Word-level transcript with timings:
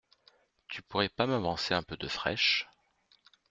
tu 0.67 0.81
pourrais 0.81 1.09
pas 1.09 1.27
m’avancer 1.27 1.75
un 1.75 1.83
peu 1.83 1.95
de 1.95 2.07
fraîche? 2.07 2.67